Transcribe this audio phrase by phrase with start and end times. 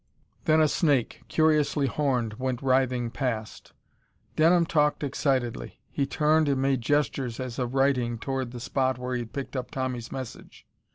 [0.45, 3.71] Then a snake, curiously horned, went writhing past....
[4.35, 5.79] Denham talked excitedly.
[5.91, 9.55] He turned and made gestures as of writing, toward the spot where he had picked
[9.55, 10.65] up Tommy's message.